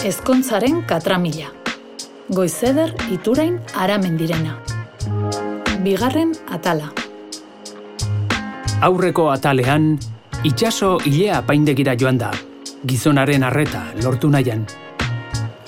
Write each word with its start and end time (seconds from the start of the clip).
Ezkontzaren 0.00 0.78
katramila. 0.88 1.50
Goizeder 2.32 2.94
iturain 3.12 3.58
aramendirena. 3.76 4.54
Bigarren 5.84 6.32
atala. 6.48 6.88
Aurreko 8.80 9.26
atalean, 9.28 9.98
itxaso 10.40 10.94
ilea 11.04 11.42
paindegira 11.44 11.98
joan 12.00 12.16
da, 12.16 12.30
gizonaren 12.88 13.44
arreta 13.44 13.82
lortu 14.00 14.32
nahian. 14.32 14.64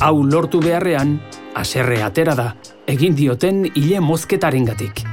Hau 0.00 0.24
lortu 0.24 0.64
beharrean, 0.64 1.18
aserre 1.52 2.00
atera 2.00 2.32
da, 2.34 2.48
egin 2.88 3.12
dioten 3.12 3.66
ile 3.74 4.00
mozketaren 4.00 4.64
gatik. 4.64 5.04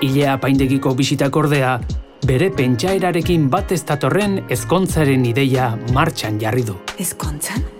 Ilea 0.00 0.40
paindegiko 0.40 0.96
bisitak 0.96 1.36
ordea, 1.36 1.76
bere 2.24 2.48
pentsaerarekin 2.56 3.50
bat 3.52 3.76
ez 3.76 3.84
datorren 3.84 4.46
ezkontzaren 4.48 5.28
ideia 5.28 5.74
martxan 5.92 6.40
jarri 6.40 6.64
du. 6.64 6.80
Ezkontzan? 6.96 7.75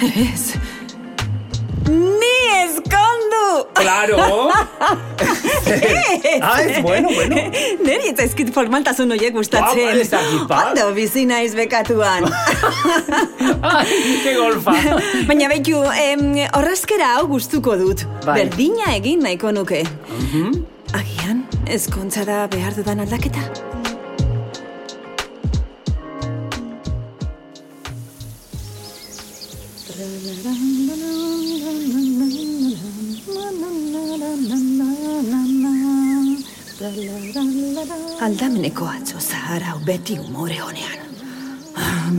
Ez. 0.00 0.54
Ni 1.90 2.36
ezkondu! 2.64 3.68
Claro! 3.74 4.16
Ez. 5.70 6.40
ah, 6.42 6.60
ez, 6.62 6.82
bueno, 6.82 7.08
bueno. 7.14 7.36
Neri 7.84 8.08
ez 8.10 8.16
zaizkit 8.16 8.50
formaltasun 8.54 9.12
horiek 9.14 9.34
gustatzen. 9.34 9.84
Ba, 9.86 9.92
ba, 9.92 10.00
ez 10.00 10.48
ba. 10.48 10.60
Ondo 10.70 10.86
bizi 10.96 11.24
naiz 11.28 11.52
bekatuan. 11.54 12.26
Ai, 13.74 13.86
ke 14.24 14.34
golfa! 14.38 14.74
Baina 15.28 15.50
behitu, 15.52 15.82
em, 15.94 16.26
horrazkera 16.58 17.14
hau 17.16 17.26
gustuko 17.30 17.76
dut. 17.80 18.06
Bai. 18.26 18.40
Berdina 18.42 18.94
egin 18.96 19.22
nahiko 19.26 19.54
nuke. 19.54 19.84
Agian, 20.96 21.44
ezkontza 21.70 22.26
da 22.26 22.46
behar 22.50 22.74
dudan 22.78 23.04
aldaketa? 23.06 23.69
Aldameneko 38.20 38.86
atzo 38.88 39.20
zahar 39.20 39.62
hau 39.68 39.78
beti 39.84 40.16
umore 40.18 40.56
honean. 40.64 41.02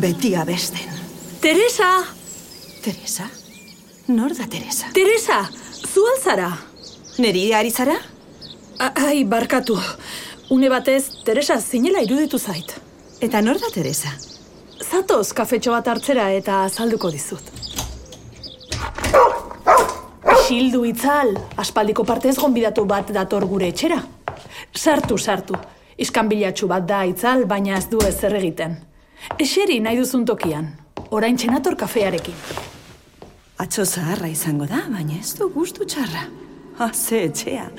Beti 0.03 0.35
abesten. 0.38 0.99
Teresa! 1.41 1.89
Teresa? 2.83 3.25
Nor 4.07 4.35
da 4.38 4.45
Teresa? 4.45 4.91
Teresa! 4.93 5.39
Zu 5.93 6.05
alzara! 6.13 6.51
Neri 7.17 7.47
ari 7.55 7.71
zara? 7.71 7.97
Ai, 8.77 9.23
barkatu. 9.23 9.79
Une 10.49 10.69
batez, 10.69 11.09
Teresa 11.25 11.57
zinela 11.61 12.01
iruditu 12.05 12.38
zait. 12.38 12.75
Eta 13.21 13.41
nor 13.41 13.57
da 13.57 13.73
Teresa? 13.73 14.13
Zatoz 14.81 15.33
kafetxo 15.33 15.73
bat 15.73 15.88
hartzera 15.88 16.29
eta 16.38 16.63
azalduko 16.67 17.11
dizut. 17.11 17.60
Xildu 20.52 20.81
itzal, 20.83 21.30
aspaldiko 21.63 22.03
partez 22.03 22.33
gonbidatu 22.35 22.83
bat 22.83 23.07
dator 23.16 23.45
gure 23.47 23.69
etxera. 23.71 24.02
Sartu, 24.75 25.16
sartu. 25.16 25.55
Iskanbilatxu 26.03 26.67
bat 26.67 26.83
da 26.89 27.05
itzal, 27.07 27.45
baina 27.47 27.77
ez 27.77 27.85
du 27.88 28.02
ezer 28.03 28.35
egiten. 28.35 28.75
Eseri 29.39 29.79
nahi 29.79 30.02
duzun 30.02 30.25
tokian. 30.27 30.67
Orain 31.16 31.39
txenator 31.39 31.79
kafearekin. 31.79 32.35
Atzo 33.63 33.85
zaharra 33.88 34.27
izango 34.27 34.67
da, 34.67 34.83
baina 34.91 35.22
ez 35.22 35.31
du 35.39 35.47
gustu 35.55 35.88
txarra. 35.88 36.27
Ha, 36.81 36.91
ze 36.91 37.23
etxea, 37.29 37.69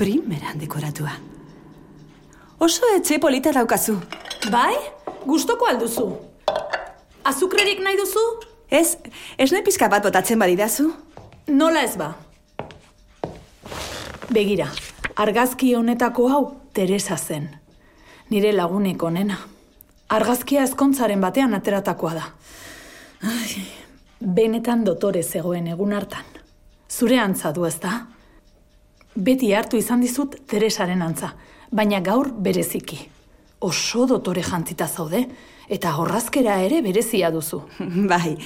primeran 0.00 0.64
dekoratua. 0.64 1.12
Oso 2.56 2.88
etxe 2.96 3.20
polita 3.20 3.52
daukazu. 3.52 4.00
Bai? 4.48 4.72
Gustoko 5.28 5.68
alduzu. 5.68 6.08
Azukrerik 7.28 7.84
nahi 7.84 8.00
duzu? 8.00 8.28
Ez, 8.72 8.94
nahi 9.36 9.66
pizka 9.68 9.92
bat 9.92 10.08
botatzen 10.08 10.40
badidazu? 10.40 10.94
Nola 11.46 11.82
ez 11.84 11.96
ba? 12.00 12.14
Begira, 14.32 14.70
argazki 15.20 15.74
honetako 15.76 16.28
hau 16.32 16.44
Teresa 16.72 17.16
zen. 17.16 17.50
Nire 18.30 18.52
lagunek 18.52 19.02
onena. 19.02 19.36
Argazkia 20.08 20.64
ezkontzaren 20.64 21.20
batean 21.20 21.54
ateratakoa 21.54 22.14
da. 22.14 22.24
Ai, 23.28 23.66
benetan 24.20 24.84
dotore 24.84 25.22
zegoen 25.22 25.68
egun 25.68 25.92
hartan. 25.92 26.24
Zure 26.88 27.20
antza 27.20 27.52
du 27.52 27.66
ez 27.68 27.76
da? 27.80 28.06
Beti 29.14 29.52
hartu 29.54 29.76
izan 29.76 30.00
dizut 30.00 30.40
Teresaren 30.48 31.02
antza, 31.02 31.34
baina 31.70 32.00
gaur 32.00 32.32
bereziki. 32.32 32.98
Oso 33.60 34.06
dotore 34.08 34.42
jantzita 34.42 34.88
zaude, 34.88 35.26
eta 35.68 35.94
horrazkera 35.96 36.58
ere 36.64 36.80
berezia 36.82 37.30
duzu. 37.30 37.62
bai, 38.10 38.38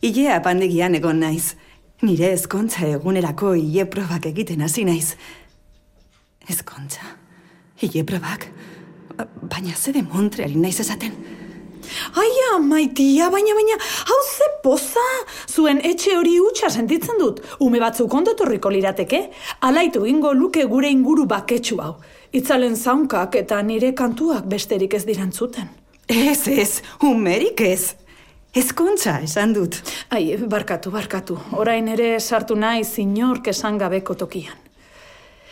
ilea 0.00 0.40
pandegian 0.40 0.96
egon 0.96 1.20
naiz. 1.20 1.54
Nire 1.98 2.28
ezkontza 2.30 2.86
egunerako 2.86 3.56
ile 3.58 3.82
probak 3.90 4.26
egiten 4.30 4.60
hasi 4.62 4.84
naiz. 4.86 5.16
Ezkontza? 6.48 7.02
Ile 7.82 8.04
probak? 8.06 8.46
Baina 9.42 9.74
ze 9.74 9.92
de 9.92 10.02
Montreali 10.02 10.54
naiz 10.54 10.78
esaten. 10.80 11.16
Aia, 12.14 12.58
maitia, 12.62 13.30
baina, 13.30 13.54
baina, 13.54 13.78
hau 14.06 14.20
ze 14.30 14.46
poza! 14.62 15.06
Zuen 15.48 15.80
etxe 15.82 16.14
hori 16.16 16.36
hutsa 16.38 16.70
sentitzen 16.70 17.18
dut. 17.18 17.40
Ume 17.58 17.80
batzuk 17.80 18.14
ondo 18.14 18.34
lirateke, 18.70 19.30
alaitu 19.60 20.06
ingo 20.06 20.32
luke 20.32 20.64
gure 20.66 20.88
inguru 20.88 21.26
baketsu 21.26 21.80
hau. 21.80 21.96
Itzalen 22.32 22.76
zaunkak 22.76 23.34
eta 23.34 23.60
nire 23.62 23.92
kantuak 23.94 24.46
besterik 24.46 24.94
ez 24.94 25.04
dirantzuten. 25.04 25.68
Ez, 26.06 26.46
ez, 26.46 26.82
umerik 27.02 27.60
ez. 27.60 27.94
Ezkontza 28.56 29.18
esan 29.20 29.52
dut. 29.52 29.76
Ai, 30.08 30.36
barkatu, 30.48 30.90
barkatu. 30.90 31.36
Orain 31.52 31.88
ere 31.88 32.16
sartu 32.20 32.56
nahi 32.56 32.84
zinork 32.84 33.50
esan 33.52 33.76
gabeko 33.78 34.14
tokian. 34.14 34.56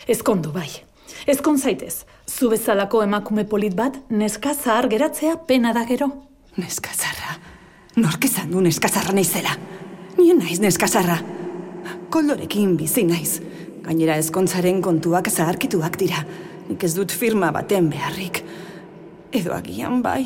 Ezkondu, 0.07 0.51
bai. 0.51 0.69
Ezkon 1.27 1.57
zaitez, 1.59 2.05
zu 2.25 2.49
bezalako 2.49 3.03
emakume 3.03 3.43
polit 3.45 3.75
bat, 3.75 3.97
neska 4.09 4.53
zahar 4.55 4.87
geratzea 4.89 5.35
pena 5.47 5.73
da 5.73 5.83
gero. 5.85 6.09
Neskazarra. 6.57 7.37
Nork 7.97 8.25
izan 8.25 8.51
du 8.51 8.61
neskazarra 8.61 9.13
naizela. 9.13 9.53
Nien 10.17 10.39
naiz 10.41 10.59
neskazarra. 10.63 11.19
Kolorekin 12.09 12.75
bizi 12.79 13.05
naiz. 13.05 13.39
Gainera 13.85 14.17
ezkontzaren 14.17 14.81
kontuak 14.81 15.29
zaharkituak 15.29 15.99
dira. 16.01 16.23
Nik 16.67 16.83
ez 16.83 16.93
dut 16.97 17.13
firma 17.13 17.51
baten 17.55 17.91
beharrik. 17.93 18.41
Edo 19.31 19.53
agian 19.53 20.01
bai. 20.01 20.23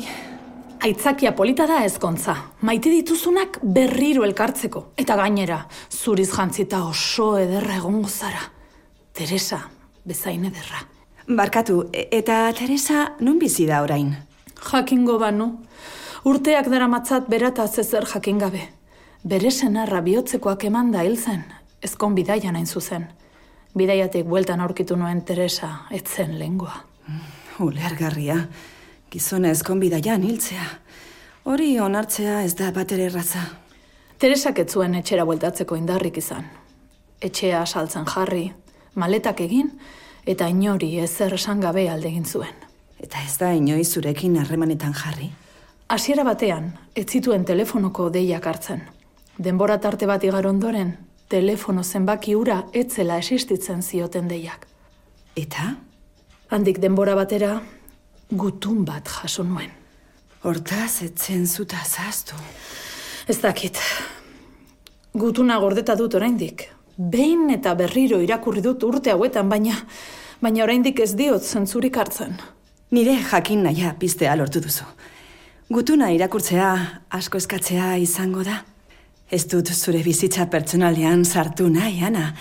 Aitzakia 0.82 1.30
polita 1.30 1.62
da 1.70 1.76
ezkontza. 1.86 2.32
Maite 2.66 2.90
dituzunak 2.90 3.60
berriro 3.62 4.24
elkartzeko. 4.26 4.80
Eta 4.98 5.14
gainera, 5.14 5.60
zuriz 5.94 6.32
jantzita 6.32 6.80
oso 6.88 7.36
ederra 7.38 7.76
egongo 7.76 8.08
zara. 8.10 8.40
Teresa, 9.14 9.60
bezain 10.02 10.48
ederra. 10.48 10.80
Barkatu, 11.28 11.84
e- 11.92 12.08
eta 12.18 12.40
Teresa 12.58 13.12
non 13.20 13.38
bizi 13.38 13.68
da 13.70 13.84
orain? 13.84 14.10
Jakingo 14.72 15.20
banu. 15.22 15.52
Urteak 16.24 16.66
daramatzat 16.66 17.30
berataz 17.30 17.78
ezer 17.78 18.08
jakin 18.14 18.42
gabe. 18.42 18.66
Bere 19.22 19.50
senarra 19.52 20.02
bihotzekoak 20.02 20.64
eman 20.64 20.90
da 20.90 21.06
hil 21.06 21.16
zen. 21.16 21.44
Ezkon 21.80 22.18
bidaia 22.18 22.50
nain 22.50 22.66
zuzen. 22.66 23.06
Bidaiatik 23.78 24.26
bueltan 24.26 24.60
aurkitu 24.60 24.96
nuen 24.96 25.22
Teresa, 25.22 25.86
etzen 25.92 26.38
lengua. 26.40 26.74
Ulergarria. 27.60 28.48
Gizona 29.12 29.50
ezkonbidaian 29.52 30.22
hiltzea. 30.24 30.64
Hori 31.44 31.74
onartzea 31.84 32.38
ez 32.46 32.54
da 32.56 32.70
batere 32.72 33.10
erraza. 33.10 33.42
Teresak 34.16 34.62
ez 34.62 34.70
zuen 34.72 34.94
etxera 34.96 35.26
bueltatzeko 35.28 35.76
indarrik 35.76 36.16
izan. 36.16 36.46
Etxea 37.20 37.60
saltzen 37.66 38.06
jarri, 38.08 38.46
maletak 38.94 39.42
egin, 39.44 39.68
eta 40.24 40.48
inori 40.48 40.94
ezer 41.02 41.36
esan 41.36 41.60
gabe 41.60 41.84
alde 41.92 42.08
egin 42.08 42.24
zuen. 42.24 42.54
Eta 43.04 43.20
ez 43.26 43.36
da 43.36 43.50
inoiz 43.52 43.90
zurekin 43.92 44.38
harremanetan 44.40 44.96
jarri. 44.96 45.28
Hasiera 45.92 46.24
batean, 46.24 46.72
ez 46.96 47.04
zituen 47.10 47.44
telefonoko 47.44 48.08
deiak 48.16 48.48
hartzen. 48.48 48.80
Denbora 49.36 49.76
tarte 49.80 50.08
bat 50.08 50.24
igar 50.24 50.48
ondoren, 50.48 50.96
telefono 51.28 51.84
zenbaki 51.84 52.38
ura 52.38 52.62
etzela 52.72 53.20
existitzen 53.20 53.82
zioten 53.82 54.32
deiak. 54.32 54.66
Eta? 55.36 55.74
Handik 56.48 56.80
denbora 56.80 57.14
batera, 57.18 57.58
gutun 58.32 58.84
bat 58.84 59.08
jaso 59.08 59.44
nuen. 59.44 59.70
Hortaz, 60.42 61.02
etzen 61.04 61.46
zuta 61.46 61.78
zaztu. 61.84 62.34
Ez 63.28 63.38
dakit. 63.40 63.78
Gutuna 65.14 65.58
gordeta 65.62 65.94
dut 65.94 66.14
oraindik. 66.18 66.66
Behin 66.96 67.50
eta 67.52 67.74
berriro 67.78 68.18
irakurri 68.20 68.62
dut 68.64 68.82
urte 68.84 69.12
hauetan, 69.12 69.48
baina 69.48 69.76
baina 70.42 70.64
oraindik 70.64 71.00
ez 71.00 71.12
diot 71.14 71.44
zentzurik 71.44 71.96
hartzen. 71.96 72.34
Nire 72.90 73.14
jakin 73.30 73.62
naia 73.68 73.94
piztea 73.98 74.34
lortu 74.36 74.60
duzu. 74.60 74.84
Gutuna 75.72 76.10
irakurtzea, 76.12 76.72
asko 77.08 77.38
eskatzea 77.38 77.94
izango 78.02 78.42
da. 78.44 78.58
Ez 79.30 79.46
dut 79.48 79.70
zure 79.72 80.02
bizitza 80.04 80.48
pertsonalean 80.52 81.24
sartu 81.24 81.68
nahi, 81.72 82.02
Ana. 82.04 82.32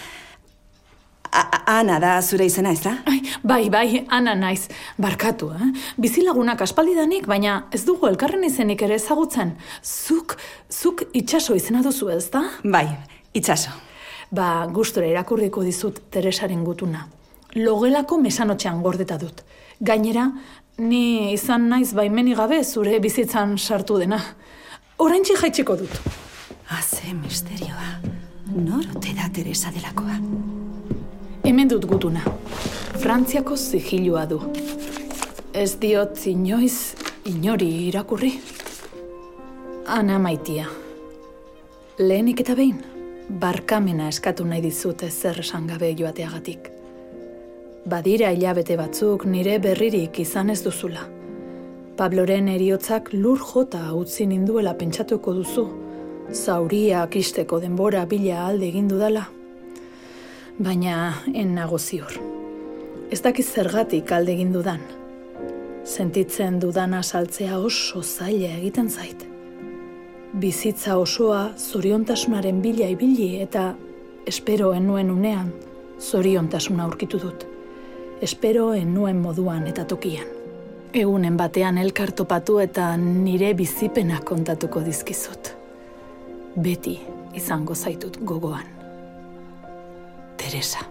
Ana 1.32 2.00
da 2.00 2.22
zure 2.22 2.46
izena, 2.46 2.72
ez 2.72 2.82
da? 2.84 2.96
Ai, 3.08 3.22
bai, 3.44 3.70
bai, 3.70 4.06
ana 4.10 4.34
naiz. 4.36 4.68
Barkatu, 4.98 5.52
eh? 5.56 5.70
Bizilagunak 6.02 6.62
aspaldidanik, 6.62 7.28
baina 7.28 7.66
ez 7.72 7.84
dugu 7.88 8.10
elkarren 8.10 8.44
izenik 8.44 8.82
ere 8.82 8.98
ezagutzen. 9.00 9.56
Zuk, 9.82 10.38
zuk 10.70 11.06
itxaso 11.14 11.56
izena 11.56 11.84
duzu, 11.86 12.10
ez 12.12 12.28
da? 12.34 12.44
Bai, 12.64 12.88
itxaso. 13.34 13.72
Ba, 14.32 14.68
gustura 14.72 15.08
irakurriko 15.08 15.64
dizut 15.64 16.00
Teresaren 16.12 16.64
gutuna. 16.64 17.06
Logelako 17.56 18.18
mesanotxean 18.22 18.80
gordeta 18.84 19.18
dut. 19.20 19.44
Gainera, 19.80 20.30
ni 20.80 21.34
izan 21.34 21.68
naiz 21.72 21.92
baimeni 21.94 22.36
gabe 22.36 22.64
zure 22.64 23.00
bizitzan 23.04 23.58
sartu 23.58 24.00
dena. 24.00 24.22
Oraintxe 25.04 25.36
jaitsiko 25.42 25.76
dut. 25.84 26.00
Haze 26.72 27.14
misterioa. 27.18 27.92
Nor 28.56 28.88
ote 28.96 29.16
da 29.18 29.28
Teresa 29.34 29.72
delakoa? 29.76 30.61
Hemen 31.52 31.68
dut 31.68 31.84
gutuna. 31.84 32.22
Frantziako 33.02 33.58
zigilua 33.60 34.22
du. 34.24 34.38
Ez 35.52 35.74
diot 35.82 36.22
inoiz 36.32 36.94
inori 37.28 37.68
irakurri. 37.90 38.30
Ana 39.86 40.16
maitia. 40.24 40.70
Lehenik 42.00 42.40
eta 42.46 42.56
behin, 42.56 42.78
barkamena 43.42 44.08
eskatu 44.14 44.46
nahi 44.48 44.64
dizut 44.64 45.04
zer 45.10 45.42
esan 45.44 45.68
gabe 45.68 45.90
joateagatik. 46.00 46.72
Badira 47.96 48.32
hilabete 48.32 48.80
batzuk 48.80 49.28
nire 49.28 49.60
berririk 49.60 50.22
izan 50.24 50.56
ez 50.56 50.62
duzula. 50.64 51.04
Pabloren 52.00 52.48
eriotzak 52.48 53.12
lur 53.12 53.44
jota 53.52 53.84
utzi 54.00 54.26
ninduela 54.26 54.78
pentsatuko 54.86 55.36
duzu, 55.42 55.68
zauriak 56.32 57.20
isteko 57.26 57.60
denbora 57.60 58.06
bila 58.06 58.48
alde 58.48 58.72
egin 58.72 58.88
dudala. 58.88 59.28
Baina 60.60 61.24
en 61.34 61.54
nago 61.56 61.78
ziur. 61.80 62.12
Ez 63.12 63.22
dakiz 63.24 63.46
zergatik 63.54 64.12
alde 64.12 64.34
egin 64.34 64.52
dudan. 64.52 64.82
Sentitzen 65.88 66.60
dudana 66.60 67.02
saltzea 67.04 67.60
oso 67.60 68.02
zaila 68.04 68.50
egiten 68.58 68.90
zait. 68.90 69.24
Bizitza 70.34 70.98
osoa 70.98 71.54
zoriontasunaren 71.58 72.62
bila 72.62 72.90
ibili 72.92 73.40
eta 73.42 73.76
espero 74.28 74.74
enuen 74.74 75.12
unean 75.12 75.54
zoriontasuna 76.00 76.84
aurkitu 76.84 77.20
dut. 77.20 77.48
Espero 78.22 78.74
enuen 78.74 79.22
moduan 79.22 79.68
eta 79.68 79.86
tokian. 79.86 80.28
Egunen 80.94 81.38
batean 81.38 81.78
elkartopatu 81.78 82.60
eta 82.60 82.98
nire 82.98 83.54
bizipenak 83.54 84.28
kontatuko 84.28 84.84
dizkizut. 84.84 85.56
Beti 86.60 87.00
izango 87.34 87.76
zaitut 87.76 88.20
gogoan. 88.20 88.81
Teresa. 90.42 90.82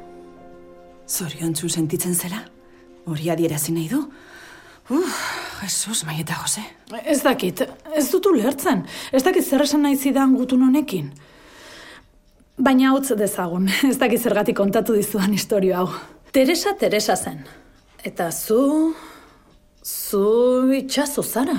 Zoriontzu 1.10 1.68
sentitzen 1.68 2.14
zela? 2.14 2.44
Hori 3.10 3.30
adierazi 3.32 3.74
nahi 3.74 3.88
du? 3.90 4.00
Uf, 4.90 5.16
Jesus, 5.62 6.04
maieta 6.06 6.36
Jose. 6.42 6.62
Ez 7.04 7.20
dakit, 7.22 7.62
ez 7.96 8.06
dut 8.10 8.26
ulertzen. 8.30 8.84
Ez 9.12 9.22
dakit 9.26 9.46
zer 9.46 9.64
esan 9.66 9.82
nahi 9.86 9.98
zidan 9.98 10.36
gutun 10.38 10.62
honekin. 10.66 11.10
Baina 12.60 12.92
hotz 12.94 13.14
dezagun, 13.18 13.68
ez 13.90 13.96
dakit 13.98 14.22
zergatik 14.22 14.58
kontatu 14.58 14.94
dizuan 14.98 15.34
historio 15.34 15.78
hau. 15.80 15.88
Teresa 16.32 16.76
Teresa 16.78 17.16
zen. 17.16 17.42
Eta 18.06 18.30
zu... 18.30 18.94
zu 19.82 20.24
itxaso 20.76 21.22
zara. 21.22 21.58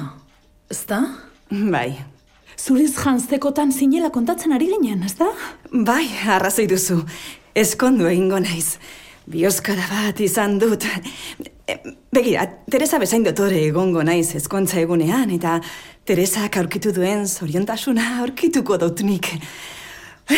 Ez 0.72 0.86
da? 0.88 1.04
Bai, 1.52 1.98
Zuriz 2.62 2.94
janztekotan 2.94 3.72
zinela 3.74 4.12
kontatzen 4.14 4.54
ari 4.54 4.68
ginen, 4.70 5.02
ez 5.08 5.16
da? 5.18 5.32
bai, 5.72 6.06
arrazoi 6.30 6.68
duzu. 6.70 7.00
Eskondu 7.56 8.07
egingo 8.07 8.39
naiz. 8.39 8.77
Bioskara 9.31 9.83
bat 9.89 10.19
izan 10.24 10.57
dut. 10.59 10.86
E, 11.68 11.75
Begira, 12.12 12.45
Teresa 12.71 13.00
bezain 13.00 13.24
dotore 13.24 13.59
egongo 13.68 14.03
naiz 14.03 14.36
ezkontza 14.39 14.80
egunean, 14.81 15.30
eta 15.36 15.59
Teresak 16.07 16.57
aurkitu 16.57 16.94
duen 16.95 17.27
zoriontasuna 17.27 18.18
aurkituko 18.24 18.77
dut 18.81 19.03
nik. 19.07 19.27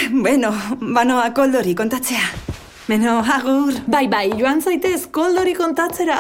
Bueno, 0.10 0.50
banoa 0.82 1.30
koldori 1.38 1.76
kontatzea. 1.78 2.26
Beno, 2.88 3.20
agur. 3.22 3.78
Bai, 3.88 4.08
bai, 4.10 4.26
joan 4.40 4.62
zaitez 4.62 5.06
koldori 5.14 5.54
kontatzera. 5.54 6.18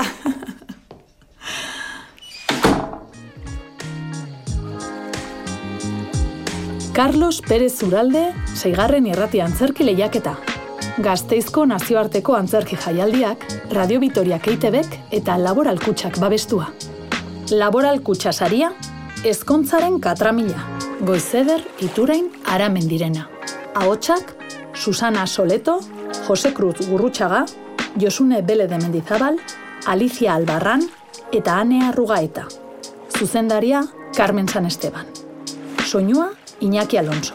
Carlos 6.93 7.41
Pérez 7.41 7.81
Uralde, 7.81 8.27
seigarren 8.53 9.09
irrati 9.09 9.41
antzerki 9.41 9.89
lehiaketa. 9.89 10.52
Gazteizko 11.01 11.63
nazioarteko 11.65 12.35
antzerki 12.37 12.77
jaialdiak, 12.77 13.41
Radio 13.73 13.97
Vitoriak 13.97 14.45
EITBek 14.51 14.97
eta 15.17 15.39
Laboral 15.41 15.79
Kutxak 15.81 16.19
babestua. 16.21 16.67
Laboral 17.49 17.97
Kutxa 18.05 18.29
saria, 18.31 18.69
ezkontzaren 19.25 19.97
katramila, 19.99 20.61
goizeder 21.01 21.65
iturain 21.81 22.29
aramendirena. 22.45 23.25
Ahotsak, 23.73 24.35
Susana 24.75 25.25
Soleto, 25.25 25.79
Jose 26.27 26.53
Cruz 26.53 26.85
Gurrutxaga, 26.85 27.47
Josune 27.99 28.43
Bele 28.43 28.67
de 28.67 28.77
Mendizabal, 28.77 29.41
Alicia 29.87 30.35
Albarran 30.35 30.85
eta 31.31 31.57
Ane 31.57 31.87
Arrugaeta. 31.87 32.45
Zuzendaria, 33.17 33.81
Carmen 34.15 34.47
San 34.47 34.67
Esteban. 34.67 35.07
Soinua, 35.83 36.29
Iñaki 36.59 36.97
Alonso. 36.97 37.33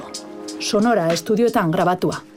Sonora 0.60 1.12
estudioetan 1.12 1.72
grabatua. 1.72 2.27